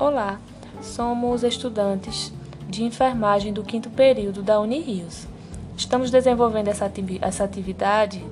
[0.00, 0.38] Olá,
[0.80, 2.32] somos estudantes
[2.68, 5.26] de enfermagem do quinto período da Unirios.
[5.76, 8.24] Estamos desenvolvendo essa, atividade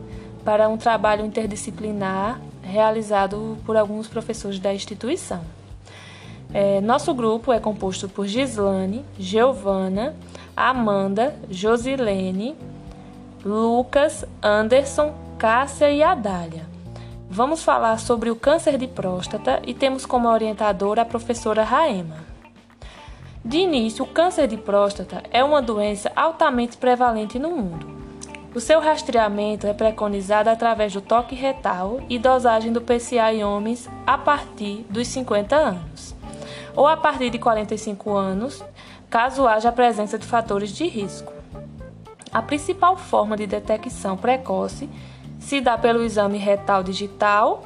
[0.44, 5.40] para um trabalho interdisciplinar realizado por alguns professores da instituição.
[6.54, 10.14] É, nosso grupo é composto por Gislane, Giovana,
[10.56, 12.54] Amanda, Josilene,
[13.44, 16.75] Lucas, Anderson, Cássia e Adália.
[17.28, 22.24] Vamos falar sobre o câncer de próstata e temos como orientadora a professora Raema.
[23.44, 27.86] De início, o câncer de próstata é uma doença altamente prevalente no mundo.
[28.54, 33.90] O seu rastreamento é preconizado através do toque retal e dosagem do PCA em homens
[34.06, 36.14] a partir dos 50 anos,
[36.74, 38.64] ou a partir de 45 anos,
[39.10, 41.32] caso haja a presença de fatores de risco.
[42.32, 44.88] A principal forma de detecção precoce
[45.46, 47.62] se dá pelo exame retal digital,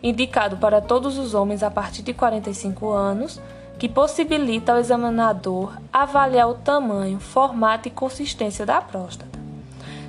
[0.00, 3.40] indicado para todos os homens a partir de 45 anos,
[3.76, 9.36] que possibilita ao examinador avaliar o tamanho, formato e consistência da próstata.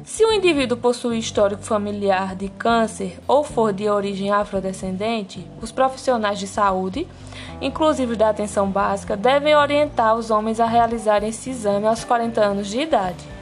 [0.03, 6.37] Se o indivíduo possui histórico familiar de câncer ou for de origem afrodescendente, os profissionais
[6.37, 7.07] de saúde,
[7.59, 12.67] inclusive da atenção básica, devem orientar os homens a realizarem esse exame aos 40 anos
[12.67, 13.34] de idade.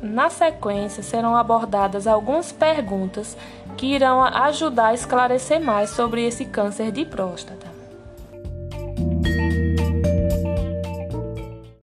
[0.00, 3.36] Na sequência, serão abordadas algumas perguntas
[3.76, 7.67] que irão ajudar a esclarecer mais sobre esse câncer de próstata.